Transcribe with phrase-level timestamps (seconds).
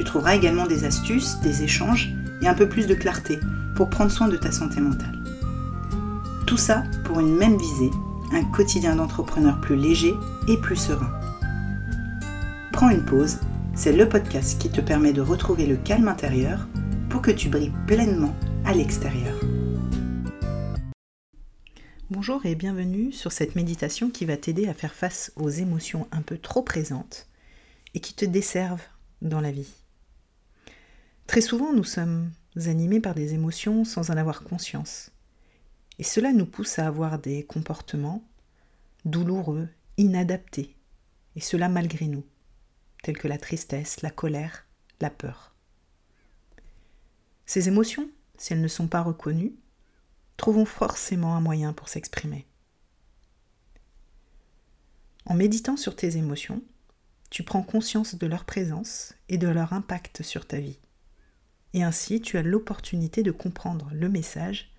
[0.00, 3.38] Tu trouveras également des astuces, des échanges et un peu plus de clarté
[3.76, 5.22] pour prendre soin de ta santé mentale.
[6.46, 7.90] Tout ça pour une même visée,
[8.32, 10.14] un quotidien d'entrepreneur plus léger
[10.48, 11.12] et plus serein.
[12.72, 13.40] Prends une pause,
[13.74, 16.66] c'est le podcast qui te permet de retrouver le calme intérieur
[17.10, 19.38] pour que tu brilles pleinement à l'extérieur.
[22.08, 26.22] Bonjour et bienvenue sur cette méditation qui va t'aider à faire face aux émotions un
[26.22, 27.26] peu trop présentes
[27.92, 28.80] et qui te desservent
[29.20, 29.79] dans la vie.
[31.30, 35.12] Très souvent, nous sommes animés par des émotions sans en avoir conscience.
[36.00, 38.24] Et cela nous pousse à avoir des comportements
[39.04, 40.74] douloureux, inadaptés,
[41.36, 42.24] et cela malgré nous,
[43.04, 44.66] tels que la tristesse, la colère,
[45.00, 45.54] la peur.
[47.46, 49.54] Ces émotions, si elles ne sont pas reconnues,
[50.36, 52.44] trouvons forcément un moyen pour s'exprimer.
[55.26, 56.60] En méditant sur tes émotions,
[57.30, 60.80] tu prends conscience de leur présence et de leur impact sur ta vie.
[61.72, 64.72] Et ainsi, tu as l'opportunité de comprendre le message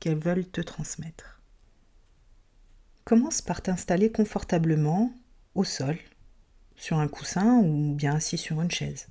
[0.00, 1.40] qu'elles veulent te transmettre.
[3.04, 5.12] Commence par t'installer confortablement
[5.54, 5.98] au sol,
[6.76, 9.08] sur un coussin ou bien assis sur une chaise.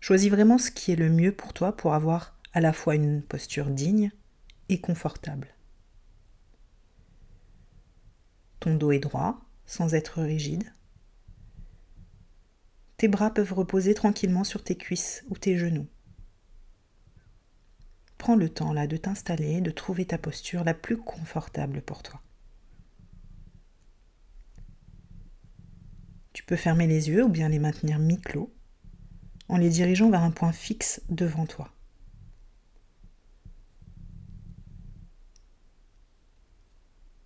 [0.00, 3.22] Choisis vraiment ce qui est le mieux pour toi pour avoir à la fois une
[3.22, 4.10] posture digne
[4.68, 5.48] et confortable.
[8.60, 10.72] Ton dos est droit, sans être rigide.
[12.98, 15.86] Tes bras peuvent reposer tranquillement sur tes cuisses ou tes genoux.
[18.18, 22.20] Prends le temps là de t'installer, de trouver ta posture la plus confortable pour toi.
[26.32, 28.52] Tu peux fermer les yeux ou bien les maintenir mi-clos
[29.48, 31.72] en les dirigeant vers un point fixe devant toi.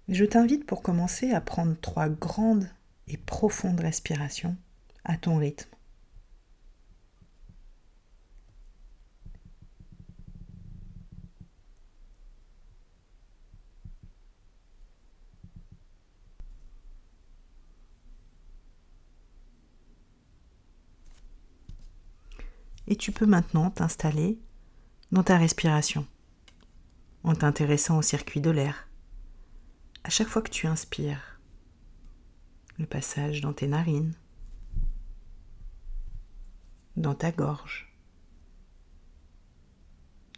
[0.09, 2.69] Je t'invite pour commencer à prendre trois grandes
[3.07, 4.59] et profondes respirations
[5.05, 5.69] à ton rythme.
[22.89, 24.39] Et tu peux maintenant t'installer
[25.13, 26.07] dans ta respiration
[27.25, 28.89] en t'intéressant au circuit de l'air.
[30.05, 31.41] À chaque fois que tu inspires,
[32.79, 34.15] le passage dans tes narines,
[37.03, 37.93] dans ta gorge,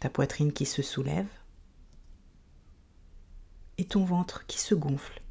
[0.01, 1.29] ta poitrine qui se soulève
[3.77, 5.21] et ton ventre qui se gonfle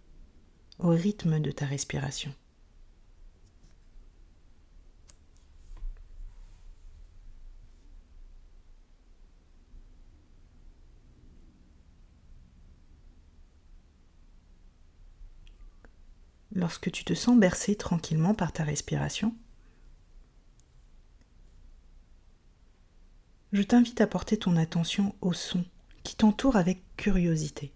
[0.79, 2.33] au rythme de ta respiration.
[16.57, 19.35] lorsque tu te sens bercé tranquillement par ta respiration,
[23.55, 25.65] je t'invite à porter ton attention au son
[26.03, 27.73] qui t'entoure avec curiosité.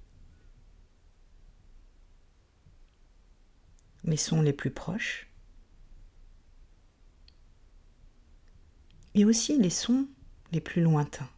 [4.03, 5.29] Les sons les plus proches
[9.15, 10.09] et aussi les sons
[10.51, 11.31] les plus lointains.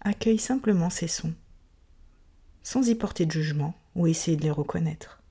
[0.00, 1.34] Accueille simplement ces sons,
[2.64, 5.22] sans y porter de jugement ou essayer de les reconnaître.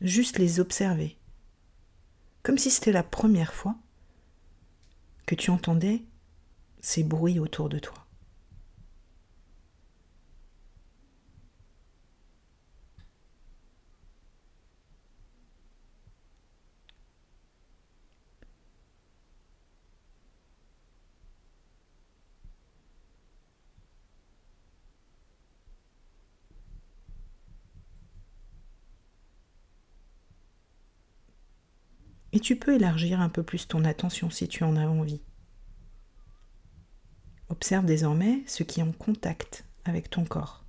[0.00, 1.18] Juste les observer,
[2.42, 3.76] comme si c'était la première fois
[5.26, 6.02] que tu entendais
[6.80, 8.01] ces bruits autour de toi.
[32.32, 35.20] Et tu peux élargir un peu plus ton attention si tu en as envie.
[37.50, 40.64] Observe désormais ce qui est en contact avec ton corps.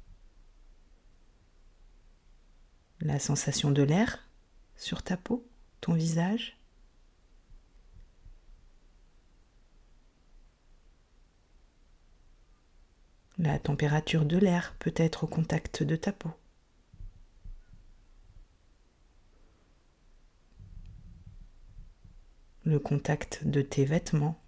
[2.99, 4.27] La sensation de l'air
[4.75, 5.47] sur ta peau,
[5.79, 6.57] ton visage.
[13.37, 16.31] La température de l'air peut être au contact de ta peau.
[22.73, 24.41] Le contact de tes vêtements.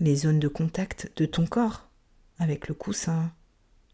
[0.00, 1.88] Les zones de contact de ton corps
[2.38, 3.32] avec le coussin,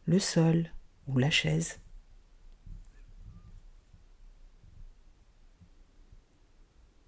[0.06, 0.72] le sol
[1.06, 1.78] ou la chaise.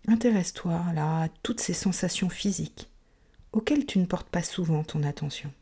[0.06, 2.92] Intéresse-toi là à toutes ces sensations physiques
[3.50, 5.52] auxquelles tu ne portes pas souvent ton attention.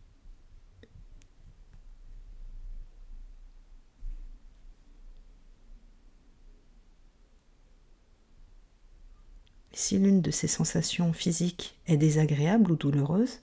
[9.80, 13.42] Si l'une de ces sensations physiques est désagréable ou douloureuse,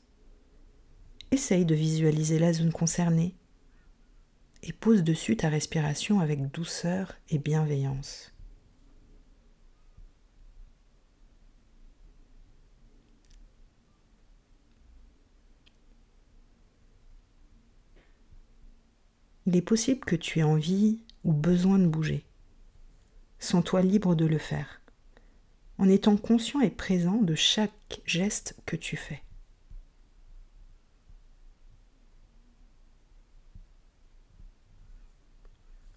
[1.31, 3.33] essaye de visualiser la zone concernée
[4.61, 8.33] et pose dessus ta respiration avec douceur et bienveillance.
[19.45, 22.25] Il est possible que tu aies envie ou besoin de bouger.
[23.39, 24.81] Sens-toi libre de le faire,
[25.77, 29.21] en étant conscient et présent de chaque geste que tu fais.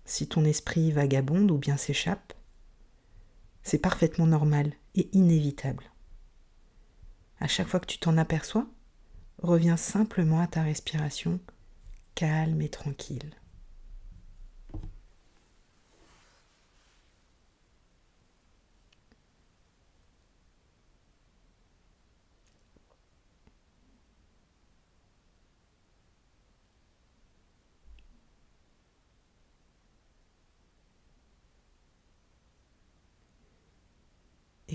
[0.05, 2.33] Si ton esprit vagabonde ou bien s'échappe,
[3.63, 5.85] c'est parfaitement normal et inévitable.
[7.41, 8.67] À chaque fois que tu t'en aperçois,
[9.43, 11.41] reviens simplement à ta respiration
[12.15, 13.31] calme et tranquille.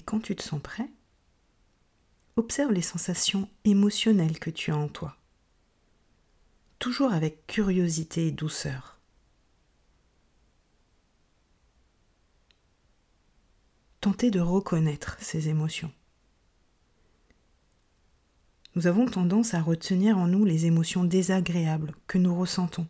[0.05, 0.89] Quand tu te sens prêt,
[2.35, 5.17] observe les sensations émotionnelles que tu as en toi
[6.83, 9.00] toujours avec curiosité et douceur.
[14.01, 15.94] Tentez de reconnaître ces émotions.
[18.75, 22.85] Nous avons tendance à retenir en nous les émotions désagréables que nous ressentons,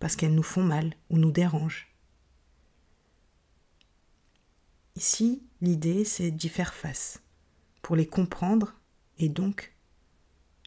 [0.00, 1.94] parce qu'elles nous font mal ou nous dérangent.
[4.96, 7.22] Ici, l'idée, c'est d'y faire face,
[7.82, 8.74] pour les comprendre
[9.18, 9.74] et donc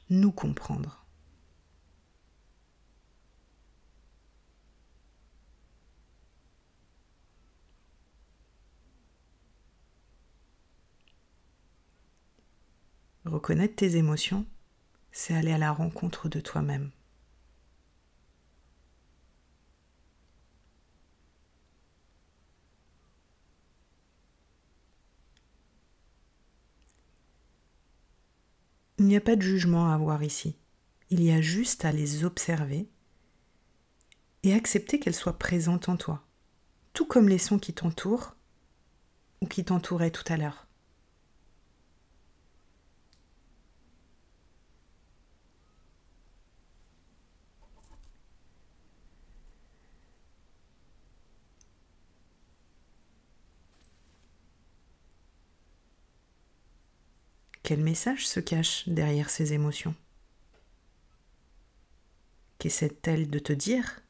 [0.09, 1.05] nous comprendre.
[13.25, 14.45] Reconnaître tes émotions,
[15.11, 16.91] c'est aller à la rencontre de toi-même.
[29.07, 30.55] N'y a pas de jugement à avoir ici.
[31.09, 32.89] Il y a juste à les observer
[34.43, 36.23] et accepter qu'elles soient présentes en toi,
[36.93, 38.35] tout comme les sons qui t'entourent
[39.41, 40.66] ou qui t'entouraient tout à l'heure.
[57.67, 59.93] Quel message se cache derrière ces émotions?
[62.59, 64.01] Qu'essaie-t-elle de te dire?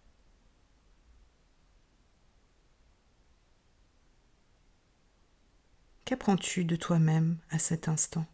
[6.05, 8.27] Qu'apprends-tu de toi-même à cet instant?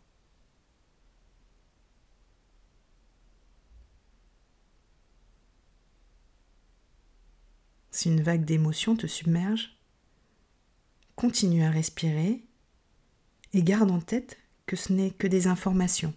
[7.91, 9.77] Si une vague d'émotions te submerge,
[11.15, 12.43] continue à respirer
[13.53, 16.13] et garde en tête que ce n'est que des informations.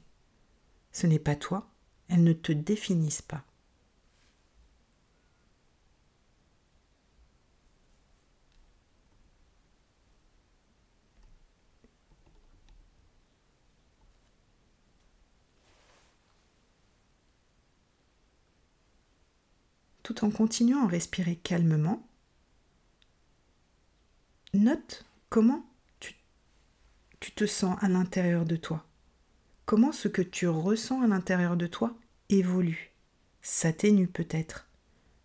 [0.92, 1.68] Ce n'est pas toi,
[2.08, 3.44] elles ne te définissent pas.
[20.02, 22.06] Tout en continuant à respirer calmement,
[24.54, 25.66] note comment
[27.26, 28.86] tu te sens à l'intérieur de toi?
[29.64, 31.92] Comment ce que tu ressens à l'intérieur de toi
[32.28, 32.92] évolue,
[33.42, 34.68] s'atténue peut-être,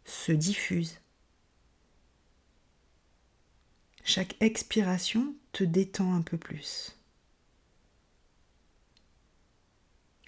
[0.04, 1.00] se diffuse?
[4.04, 6.98] Chaque expiration te détend un peu plus.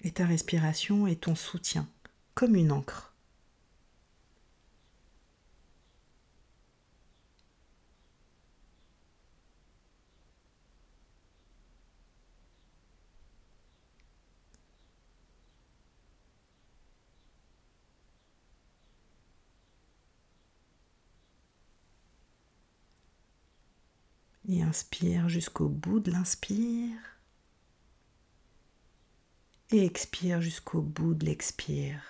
[0.02, 1.88] Et ta respiration est ton soutien,
[2.36, 3.13] comme une encre.
[24.48, 26.98] Et inspire jusqu'au bout de l'inspire.
[29.70, 32.02] Et expire jusqu'au bout de l'expire.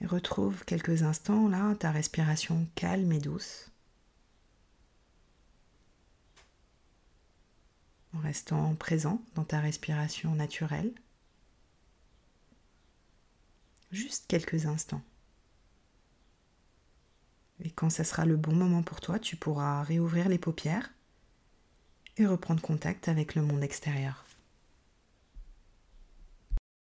[0.00, 3.70] Et retrouve quelques instants là ta respiration calme et douce.
[8.12, 10.92] En restant présent dans ta respiration naturelle.
[13.90, 15.02] Juste quelques instants.
[17.60, 20.92] Et quand ça sera le bon moment pour toi, tu pourras réouvrir les paupières
[22.16, 24.23] et reprendre contact avec le monde extérieur.